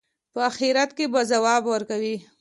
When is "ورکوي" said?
1.67-2.15